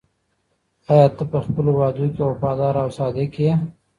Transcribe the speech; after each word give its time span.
آیا 0.91 1.07
ته 1.17 1.23
په 1.31 1.37
خپلو 1.45 1.71
وعدو 1.75 2.05
کې 2.13 2.21
وفادار 2.29 2.75
او 2.83 2.89
صادق 2.97 3.31
یې؟ 3.43 3.53